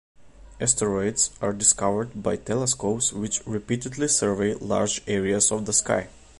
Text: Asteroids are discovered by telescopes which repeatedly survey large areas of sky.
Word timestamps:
Asteroids 0.59 1.29
are 1.41 1.53
discovered 1.53 2.23
by 2.23 2.35
telescopes 2.35 3.13
which 3.13 3.45
repeatedly 3.45 4.07
survey 4.07 4.55
large 4.55 5.03
areas 5.05 5.51
of 5.51 5.71
sky. 5.75 6.09